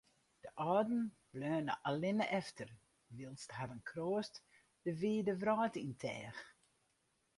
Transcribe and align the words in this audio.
De 0.43 0.49
âlden 0.69 1.03
bleaune 1.33 1.73
allinne 1.89 2.27
efter, 2.39 2.69
wylst 3.15 3.49
harren 3.57 3.83
kroast 3.89 4.35
de 4.83 4.91
wide 4.99 5.33
wrâld 5.41 5.75
yn 5.83 5.93
teach. 6.01 6.37